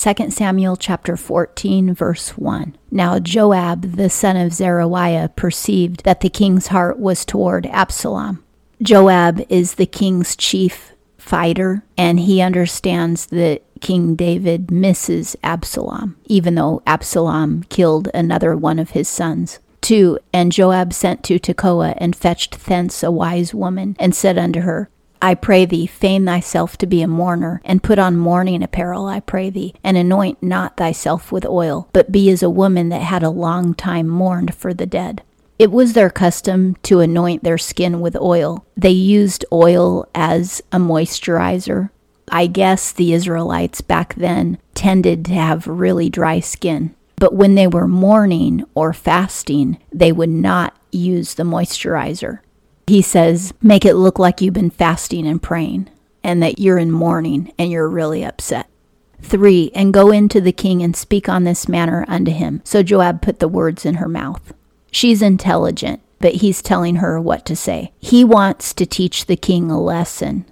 [0.00, 2.76] 2 Samuel chapter 14 verse 1.
[2.92, 8.44] Now Joab the son of Zeruiah perceived that the king's heart was toward Absalom.
[8.80, 16.54] Joab is the king's chief fighter and he understands that King David misses Absalom, even
[16.54, 19.58] though Absalom killed another one of his sons.
[19.80, 20.16] 2.
[20.32, 24.90] And Joab sent to Tekoa and fetched thence a wise woman, and said unto her,
[25.20, 29.20] I pray thee, feign thyself to be a mourner, and put on mourning apparel, I
[29.20, 33.22] pray thee, and anoint not thyself with oil, but be as a woman that had
[33.22, 35.22] a long time mourned for the dead.
[35.58, 38.64] It was their custom to anoint their skin with oil.
[38.76, 41.90] They used oil as a moisturizer.
[42.30, 46.94] I guess the Israelites back then tended to have really dry skin.
[47.16, 52.38] But when they were mourning or fasting, they would not use the moisturizer.
[52.88, 55.90] He says, make it look like you've been fasting and praying
[56.24, 58.68] and that you're in mourning and you're really upset.
[59.20, 59.70] 3.
[59.74, 62.62] And go into the king and speak on this manner unto him.
[62.64, 64.54] So Joab put the words in her mouth.
[64.90, 67.92] She's intelligent, but he's telling her what to say.
[67.98, 70.46] He wants to teach the king a lesson.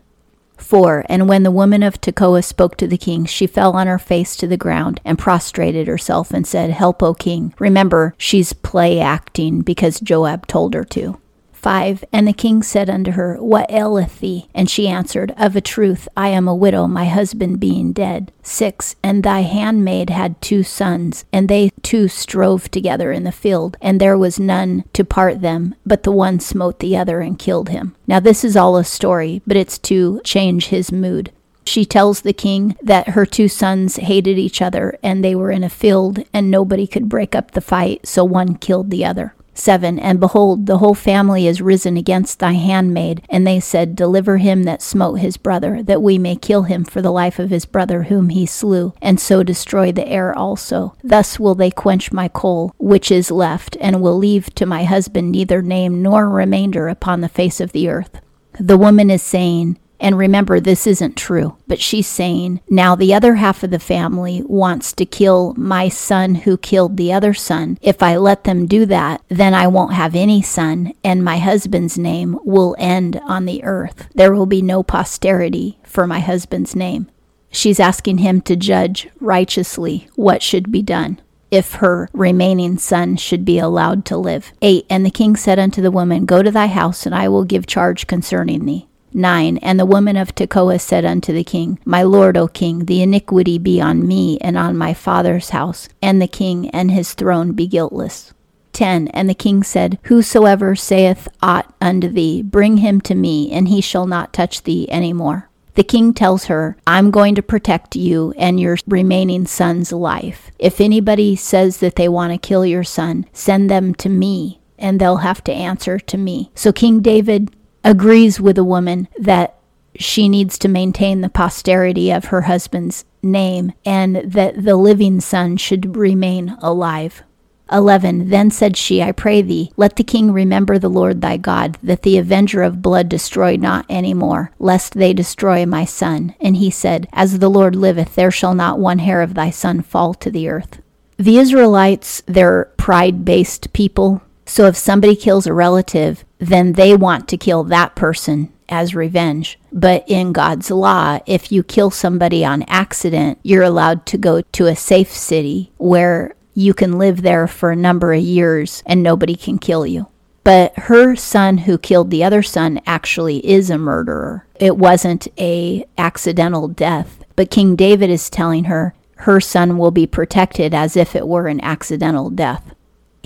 [0.58, 1.06] 4.
[1.08, 4.36] And when the woman of Tekoa spoke to the king, she fell on her face
[4.36, 7.54] to the ground and prostrated herself and said, Help, O king.
[7.58, 11.18] Remember, she's play acting because Joab told her to.
[11.66, 14.48] 5 And the king said unto her, What aileth thee?
[14.54, 18.30] And she answered, Of a truth, I am a widow, my husband being dead.
[18.44, 23.76] 6 And thy handmaid had two sons, and they two strove together in the field,
[23.82, 27.70] and there was none to part them, but the one smote the other and killed
[27.70, 27.96] him.
[28.06, 31.32] Now, this is all a story, but it's to change his mood.
[31.64, 35.64] She tells the king that her two sons hated each other and they were in
[35.64, 39.34] a field and nobody could break up the fight, so one killed the other.
[39.58, 43.22] 7 And behold, the whole family is risen against thy handmaid.
[43.28, 47.02] And they said, Deliver him that smote his brother, that we may kill him for
[47.02, 50.94] the life of his brother whom he slew, and so destroy the heir also.
[51.02, 55.32] Thus will they quench my coal, which is left, and will leave to my husband
[55.32, 58.20] neither name nor remainder upon the face of the earth.
[58.58, 63.36] The woman is saying, and remember, this isn't true, but she's saying, now the other
[63.36, 67.78] half of the family wants to kill my son who killed the other son.
[67.80, 71.98] If I let them do that, then I won't have any son, and my husband's
[71.98, 74.08] name will end on the earth.
[74.14, 77.08] There will be no posterity for my husband's name.
[77.50, 81.20] She's asking him to judge righteously what should be done
[81.50, 84.52] if her remaining son should be allowed to live.
[84.60, 84.84] 8.
[84.90, 87.66] And the king said unto the woman, Go to thy house, and I will give
[87.66, 88.88] charge concerning thee.
[89.16, 93.02] 9 And the woman of Tekoa said unto the king, My lord, O king, the
[93.02, 97.52] iniquity be on me and on my father's house, and the king and his throne
[97.52, 98.34] be guiltless.
[98.74, 103.68] 10 And the king said, Whosoever saith aught unto thee, bring him to me, and
[103.68, 105.48] he shall not touch thee any more.
[105.76, 110.50] The king tells her, I'm going to protect you and your remaining son's life.
[110.58, 115.00] If anybody says that they want to kill your son, send them to me, and
[115.00, 116.50] they'll have to answer to me.
[116.54, 117.55] So King David
[117.86, 119.54] agrees with a woman that
[119.94, 125.56] she needs to maintain the posterity of her husband's name and that the living son
[125.56, 127.22] should remain alive.
[127.70, 131.78] 11 Then said she, I pray thee, let the king remember the Lord thy God,
[131.82, 136.34] that the avenger of blood destroy not any more, lest they destroy my son.
[136.40, 139.80] And he said, As the Lord liveth, there shall not one hair of thy son
[139.82, 140.80] fall to the earth.
[141.16, 144.22] The Israelites, they're pride based people.
[144.44, 149.58] So if somebody kills a relative, then they want to kill that person as revenge.
[149.72, 154.66] But in God's law, if you kill somebody on accident, you're allowed to go to
[154.66, 159.36] a safe city where you can live there for a number of years and nobody
[159.36, 160.06] can kill you.
[160.42, 164.46] But her son who killed the other son actually is a murderer.
[164.60, 167.24] It wasn't a accidental death.
[167.34, 171.48] But King David is telling her her son will be protected as if it were
[171.48, 172.75] an accidental death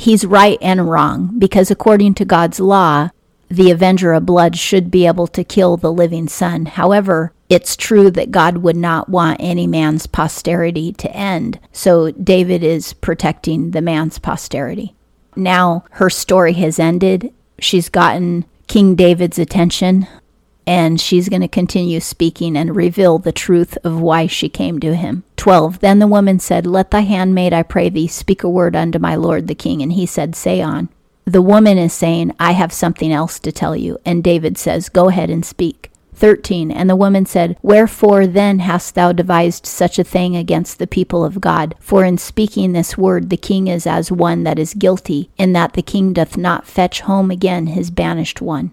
[0.01, 3.11] he's right and wrong because according to God's law,
[3.49, 6.67] the avenger of blood should be able to kill the living son.
[6.67, 11.59] However, it's true that God would not want any man's posterity to end.
[11.73, 14.95] So David is protecting the man's posterity.
[15.37, 17.33] Now her story has ended.
[17.59, 20.07] She's gotten King David's attention
[20.71, 24.95] and she's going to continue speaking and reveal the truth of why she came to
[24.95, 25.25] him.
[25.35, 25.81] 12.
[25.81, 29.17] Then the woman said, Let thy handmaid, I pray thee, speak a word unto my
[29.17, 29.83] lord the king.
[29.83, 30.89] And he said, Say on.
[31.25, 33.99] The woman is saying, I have something else to tell you.
[34.07, 35.91] And David says, Go ahead and speak.
[36.15, 36.71] 13.
[36.71, 41.25] And the woman said, Wherefore then hast thou devised such a thing against the people
[41.25, 41.75] of God?
[41.81, 45.73] For in speaking this word, the king is as one that is guilty, in that
[45.73, 48.71] the king doth not fetch home again his banished one.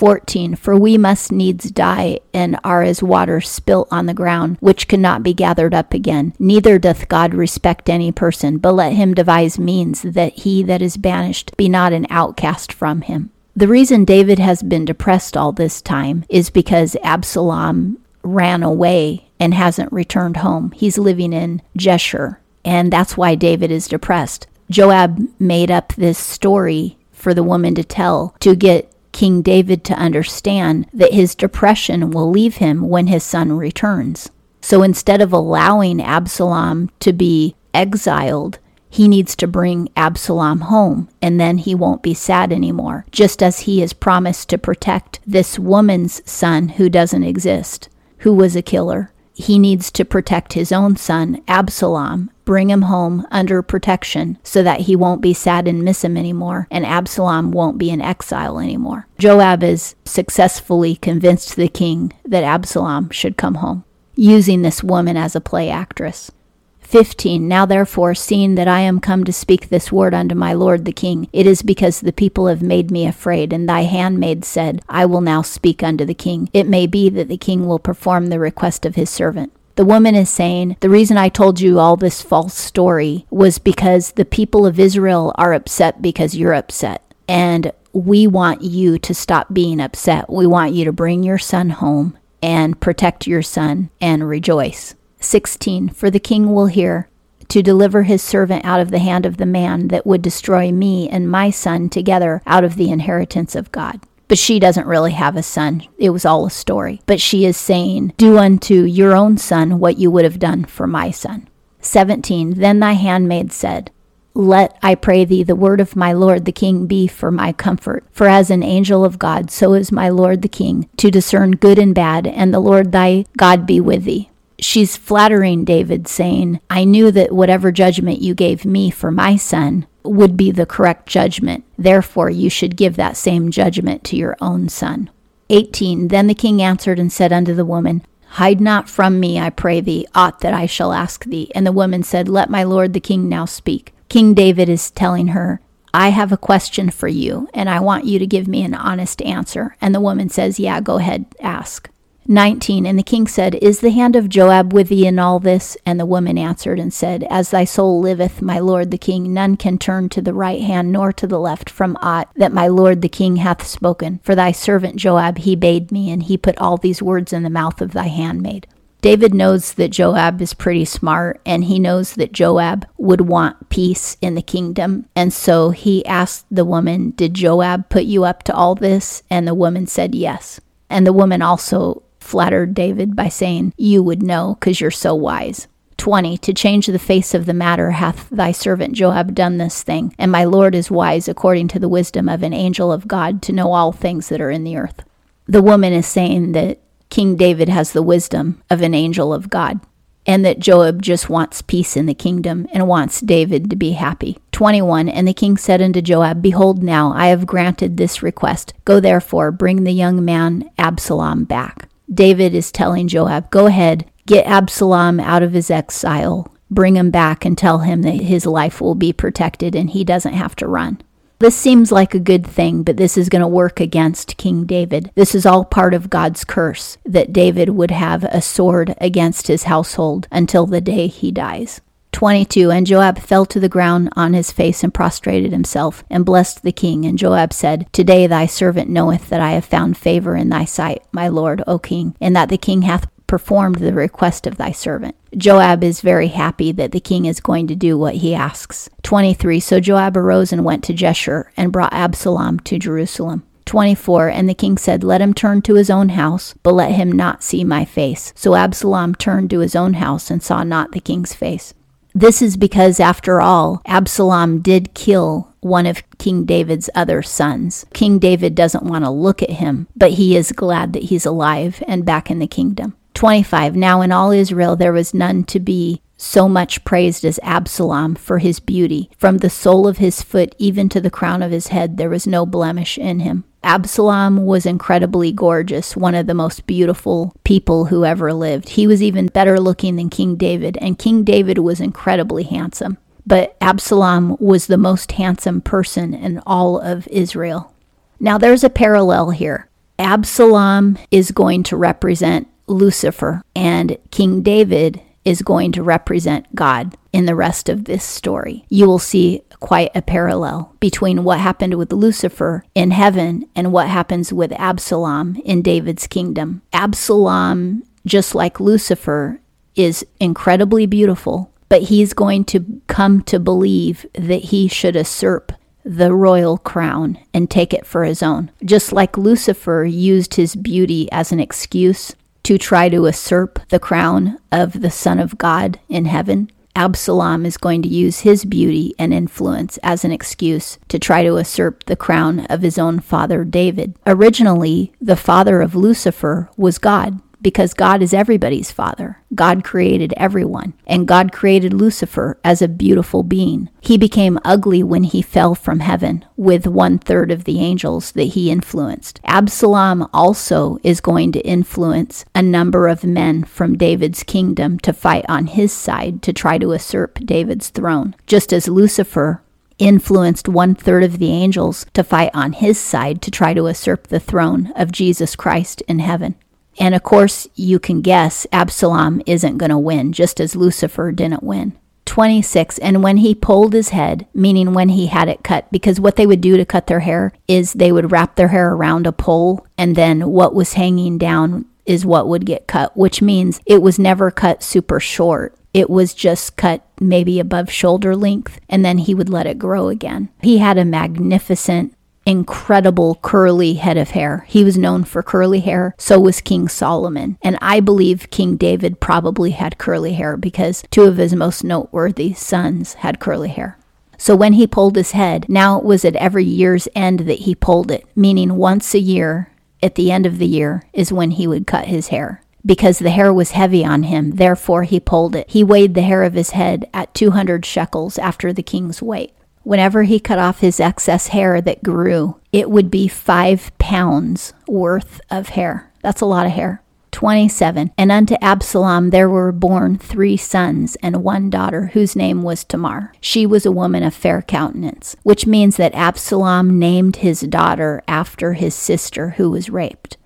[0.00, 4.88] 14 For we must needs die and are as water spilt on the ground, which
[4.88, 6.32] cannot be gathered up again.
[6.38, 10.96] Neither doth God respect any person, but let him devise means that he that is
[10.96, 13.30] banished be not an outcast from him.
[13.54, 19.52] The reason David has been depressed all this time is because Absalom ran away and
[19.52, 20.70] hasn't returned home.
[20.70, 24.46] He's living in Geshur, and that's why David is depressed.
[24.70, 29.94] Joab made up this story for the woman to tell to get King David to
[29.94, 34.30] understand that his depression will leave him when his son returns.
[34.60, 38.58] So instead of allowing Absalom to be exiled,
[38.88, 43.60] he needs to bring Absalom home, and then he won't be sad anymore, just as
[43.60, 49.12] he has promised to protect this woman's son who doesn't exist, who was a killer.
[49.32, 54.80] He needs to protect his own son, Absalom, bring him home under protection so that
[54.80, 59.06] he won't be sad and miss him anymore, and Absalom won't be in exile anymore.
[59.20, 63.84] Joab is successfully convinced the king that Absalom should come home,
[64.16, 66.32] using this woman as a play actress.
[66.80, 70.86] 15 Now therefore, seeing that I am come to speak this word unto my lord
[70.86, 74.82] the king, it is because the people have made me afraid, and thy handmaid said,
[74.88, 76.50] I will now speak unto the king.
[76.52, 79.52] It may be that the king will perform the request of his servant.
[79.80, 84.12] The woman is saying, The reason I told you all this false story was because
[84.12, 87.02] the people of Israel are upset because you're upset.
[87.26, 90.28] And we want you to stop being upset.
[90.28, 94.96] We want you to bring your son home and protect your son and rejoice.
[95.20, 97.08] 16 For the king will hear
[97.48, 101.08] to deliver his servant out of the hand of the man that would destroy me
[101.08, 104.00] and my son together out of the inheritance of God.
[104.30, 105.82] But she doesn't really have a son.
[105.98, 107.02] It was all a story.
[107.06, 110.86] But she is saying, Do unto your own son what you would have done for
[110.86, 111.48] my son.
[111.80, 113.90] 17 Then thy handmaid said,
[114.32, 118.04] let, I pray thee, the word of my Lord the King be for my comfort.
[118.12, 121.80] For as an angel of God, so is my Lord the King, to discern good
[121.80, 124.30] and bad, and the Lord thy God be with thee
[124.60, 129.86] she's flattering David, saying, I knew that whatever judgment you gave me for my son
[130.02, 131.64] would be the correct judgment.
[131.76, 135.10] Therefore, you should give that same judgment to your own son.
[135.50, 136.08] 18.
[136.08, 138.04] Then the king answered and said unto the woman,
[138.34, 141.50] Hide not from me, I pray thee, aught that I shall ask thee.
[141.54, 143.92] And the woman said, Let my lord the king now speak.
[144.08, 145.60] King David is telling her,
[145.92, 149.20] I have a question for you, and I want you to give me an honest
[149.22, 149.76] answer.
[149.80, 151.90] And the woman says, Yeah, go ahead, ask.
[152.30, 155.76] 19 And the king said, Is the hand of Joab with thee in all this?
[155.84, 159.56] And the woman answered and said, As thy soul liveth, my lord the king, none
[159.56, 163.02] can turn to the right hand nor to the left from aught that my lord
[163.02, 164.20] the king hath spoken.
[164.22, 167.50] For thy servant Joab he bade me, and he put all these words in the
[167.50, 168.68] mouth of thy handmaid.
[169.00, 174.16] David knows that Joab is pretty smart, and he knows that Joab would want peace
[174.20, 175.06] in the kingdom.
[175.16, 179.24] And so he asked the woman, Did Joab put you up to all this?
[179.28, 180.60] And the woman said, Yes.
[180.88, 185.66] And the woman also flattered David by saying, You would know, because you're so wise.
[185.96, 190.14] 20 To change the face of the matter hath thy servant Joab done this thing,
[190.16, 193.52] and my Lord is wise according to the wisdom of an angel of God to
[193.52, 195.02] know all things that are in the earth.
[195.46, 196.78] The woman is saying that
[197.10, 199.80] King David has the wisdom of an angel of God,
[200.24, 204.38] and that Joab just wants peace in the kingdom and wants David to be happy.
[204.52, 208.72] 21 And the king said unto Joab, Behold, now I have granted this request.
[208.84, 211.89] Go therefore, bring the young man Absalom back.
[212.12, 217.44] David is telling Joab, Go ahead, get Absalom out of his exile, bring him back,
[217.44, 221.00] and tell him that his life will be protected and he doesn't have to run.
[221.40, 225.10] This seems like a good thing, but this is going to work against King David.
[225.14, 229.62] This is all part of God's curse that David would have a sword against his
[229.62, 231.80] household until the day he dies.
[232.12, 236.62] 22 And Joab fell to the ground on his face and prostrated himself and blessed
[236.62, 237.04] the king.
[237.04, 241.02] And Joab said, Today thy servant knoweth that I have found favor in thy sight,
[241.12, 245.14] my lord, O king, and that the king hath performed the request of thy servant.
[245.36, 248.90] Joab is very happy that the king is going to do what he asks.
[249.04, 253.44] 23 So Joab arose and went to Geshur and brought Absalom to Jerusalem.
[253.66, 257.12] 24 And the king said, Let him turn to his own house, but let him
[257.12, 258.32] not see my face.
[258.34, 261.72] So Absalom turned to his own house and saw not the king's face.
[262.14, 267.86] This is because, after all, Absalom did kill one of King David's other sons.
[267.92, 271.82] King David doesn't want to look at him, but he is glad that he's alive
[271.86, 272.96] and back in the kingdom.
[273.14, 273.76] 25.
[273.76, 278.38] Now in all Israel there was none to be so much praised as Absalom for
[278.38, 279.10] his beauty.
[279.16, 282.26] From the sole of his foot even to the crown of his head, there was
[282.26, 283.44] no blemish in him.
[283.62, 288.70] Absalom was incredibly gorgeous, one of the most beautiful people who ever lived.
[288.70, 292.96] He was even better looking than King David, and King David was incredibly handsome.
[293.26, 297.74] But Absalom was the most handsome person in all of Israel.
[298.18, 299.68] Now, there's a parallel here.
[299.98, 307.26] Absalom is going to represent Lucifer, and King David is going to represent God in
[307.26, 308.64] the rest of this story.
[308.70, 313.88] You will see quite a parallel between what happened with Lucifer in heaven and what
[313.88, 316.62] happens with Absalom in David's kingdom.
[316.72, 319.40] Absalom, just like Lucifer,
[319.76, 325.52] is incredibly beautiful, but he's going to come to believe that he should usurp
[325.84, 328.50] the royal crown and take it for his own.
[328.64, 334.38] Just like Lucifer used his beauty as an excuse to try to usurp the crown
[334.50, 339.12] of the Son of God in heaven, Absalom is going to use his beauty and
[339.12, 343.94] influence as an excuse to try to usurp the crown of his own father David.
[344.06, 349.18] Originally, the father of Lucifer was God, because God is everybody's father.
[349.34, 353.68] God created everyone, and God created Lucifer as a beautiful being.
[353.80, 358.24] He became ugly when he fell from heaven with one third of the angels that
[358.24, 359.20] he influenced.
[359.24, 365.24] Absalom also is going to influence a number of men from David's kingdom to fight
[365.28, 369.42] on his side to try to usurp David's throne, just as Lucifer
[369.78, 374.08] influenced one third of the angels to fight on his side to try to usurp
[374.08, 376.34] the throne of Jesus Christ in heaven.
[376.78, 381.42] And of course, you can guess Absalom isn't going to win, just as Lucifer didn't
[381.42, 381.76] win.
[382.06, 382.78] 26.
[382.78, 386.26] And when he pulled his head, meaning when he had it cut, because what they
[386.26, 389.64] would do to cut their hair is they would wrap their hair around a pole,
[389.78, 393.98] and then what was hanging down is what would get cut, which means it was
[393.98, 395.54] never cut super short.
[395.72, 399.88] It was just cut maybe above shoulder length, and then he would let it grow
[399.88, 400.30] again.
[400.42, 401.94] He had a magnificent
[402.26, 404.44] incredible curly head of hair.
[404.48, 407.38] He was known for curly hair, so was King Solomon.
[407.42, 412.32] And I believe King David probably had curly hair because two of his most noteworthy
[412.34, 413.78] sons had curly hair.
[414.18, 417.54] So when he pulled his head, now it was at every year's end that he
[417.54, 419.50] pulled it, meaning once a year,
[419.82, 422.42] at the end of the year, is when he would cut his hair.
[422.64, 425.48] Because the hair was heavy on him, therefore he pulled it.
[425.48, 429.32] He weighed the hair of his head at 200 shekels after the king's weight.
[429.62, 435.20] Whenever he cut off his excess hair that grew, it would be five pounds worth
[435.30, 435.90] of hair.
[436.02, 436.82] That's a lot of hair.
[437.12, 437.92] 27.
[437.98, 443.12] And unto Absalom there were born three sons and one daughter, whose name was Tamar.
[443.20, 448.54] She was a woman of fair countenance, which means that Absalom named his daughter after
[448.54, 450.16] his sister who was raped.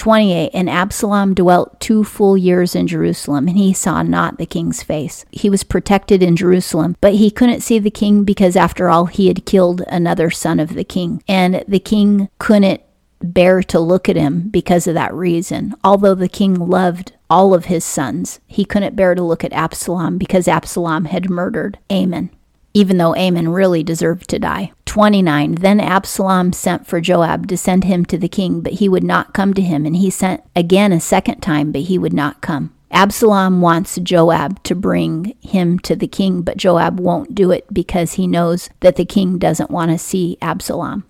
[0.00, 4.82] 28 And Absalom dwelt two full years in Jerusalem, and he saw not the king's
[4.82, 5.26] face.
[5.30, 9.28] He was protected in Jerusalem, but he couldn't see the king because, after all, he
[9.28, 11.22] had killed another son of the king.
[11.28, 12.80] And the king couldn't
[13.22, 15.74] bear to look at him because of that reason.
[15.84, 20.16] Although the king loved all of his sons, he couldn't bear to look at Absalom
[20.16, 22.30] because Absalom had murdered Amnon
[22.74, 24.72] even though Amnon really deserved to die.
[24.86, 25.56] 29.
[25.56, 29.34] Then Absalom sent for Joab to send him to the king, but he would not
[29.34, 32.74] come to him, and he sent again a second time, but he would not come.
[32.90, 38.14] Absalom wants Joab to bring him to the king, but Joab won't do it because
[38.14, 41.04] he knows that the king doesn't want to see Absalom.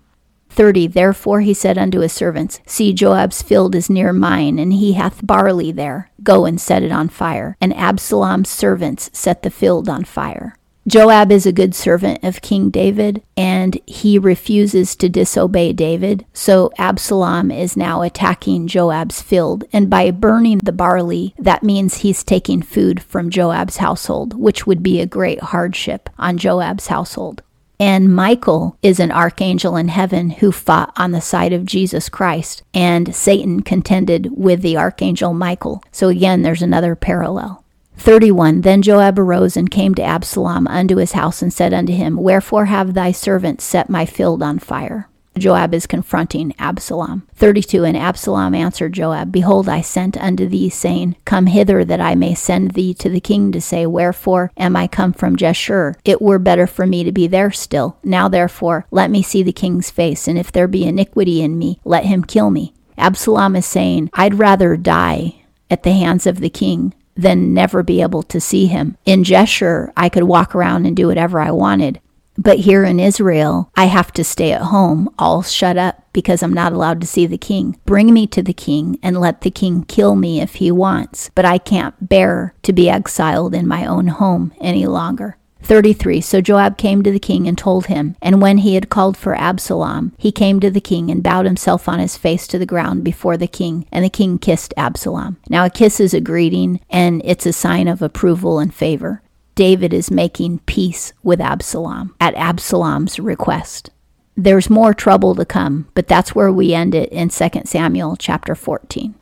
[0.51, 4.93] 30 Therefore he said unto his servants, See, Joab's field is near mine, and he
[4.93, 6.11] hath barley there.
[6.21, 7.57] Go and set it on fire.
[7.59, 10.55] And Absalom's servants set the field on fire.
[10.87, 16.25] Joab is a good servant of King David, and he refuses to disobey David.
[16.33, 19.63] So Absalom is now attacking Joab's field.
[19.71, 24.81] And by burning the barley, that means he's taking food from Joab's household, which would
[24.81, 27.43] be a great hardship on Joab's household.
[27.79, 32.63] And Michael is an archangel in heaven who fought on the side of Jesus Christ,
[32.73, 35.83] and Satan contended with the archangel Michael.
[35.91, 37.60] So again, there's another parallel.
[38.01, 42.17] 31 Then Joab arose and came to Absalom unto his house and said unto him,
[42.17, 45.07] Wherefore have thy servants set my field on fire?
[45.37, 47.27] Joab is confronting Absalom.
[47.35, 52.15] 32 And Absalom answered Joab, Behold, I sent unto thee, saying, Come hither, that I
[52.15, 55.93] may send thee to the king to say, Wherefore am I come from Geshur?
[56.03, 57.97] It were better for me to be there still.
[58.03, 61.79] Now therefore, let me see the king's face, and if there be iniquity in me,
[61.85, 62.73] let him kill me.
[62.97, 65.35] Absalom is saying, I'd rather die
[65.69, 68.97] at the hands of the king than never be able to see him.
[69.05, 71.99] In Geshur, I could walk around and do whatever I wanted.
[72.37, 76.53] But here in Israel, I have to stay at home, all shut up, because I'm
[76.53, 77.77] not allowed to see the king.
[77.85, 81.45] Bring me to the king and let the king kill me if he wants, but
[81.45, 85.37] I can't bear to be exiled in my own home any longer.
[85.63, 88.15] 33 So Joab came to the king and told him.
[88.21, 91.87] And when he had called for Absalom, he came to the king and bowed himself
[91.87, 93.85] on his face to the ground before the king.
[93.91, 95.37] And the king kissed Absalom.
[95.49, 99.21] Now, a kiss is a greeting, and it's a sign of approval and favor.
[99.55, 103.89] David is making peace with Absalom at Absalom's request.
[104.35, 108.55] There's more trouble to come, but that's where we end it in 2 Samuel chapter
[108.55, 109.13] 14.